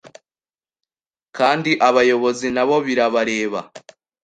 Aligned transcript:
kandi 1.37 1.71
abayobozi 1.89 2.47
nabo 2.55 2.75
birabareba 2.85 3.59